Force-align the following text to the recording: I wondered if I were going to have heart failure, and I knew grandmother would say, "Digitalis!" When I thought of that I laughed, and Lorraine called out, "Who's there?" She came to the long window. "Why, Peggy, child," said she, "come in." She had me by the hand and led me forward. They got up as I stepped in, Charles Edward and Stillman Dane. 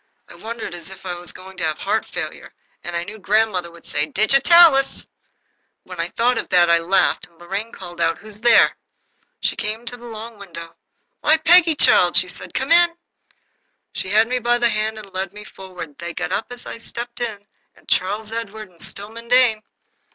I 0.27 0.33
wondered 0.33 0.73
if 0.73 1.05
I 1.05 1.13
were 1.13 1.25
going 1.31 1.57
to 1.57 1.63
have 1.63 1.77
heart 1.77 2.07
failure, 2.07 2.51
and 2.83 2.95
I 2.95 3.03
knew 3.03 3.19
grandmother 3.19 3.69
would 3.69 3.85
say, 3.85 4.07
"Digitalis!" 4.07 5.07
When 5.83 5.99
I 5.99 6.07
thought 6.09 6.39
of 6.39 6.49
that 6.49 6.71
I 6.71 6.79
laughed, 6.79 7.27
and 7.27 7.37
Lorraine 7.37 7.71
called 7.71 8.01
out, 8.01 8.17
"Who's 8.17 8.41
there?" 8.41 8.75
She 9.41 9.55
came 9.55 9.85
to 9.85 9.97
the 9.97 10.07
long 10.07 10.39
window. 10.39 10.75
"Why, 11.19 11.37
Peggy, 11.37 11.75
child," 11.75 12.17
said 12.17 12.27
she, 12.31 12.51
"come 12.51 12.71
in." 12.71 12.95
She 13.93 14.09
had 14.09 14.27
me 14.27 14.39
by 14.39 14.57
the 14.57 14.69
hand 14.69 14.97
and 14.97 15.13
led 15.13 15.33
me 15.33 15.43
forward. 15.43 15.95
They 15.99 16.15
got 16.15 16.31
up 16.31 16.47
as 16.51 16.65
I 16.65 16.79
stepped 16.79 17.19
in, 17.21 17.45
Charles 17.87 18.31
Edward 18.31 18.69
and 18.71 18.81
Stillman 18.81 19.27
Dane. 19.27 19.61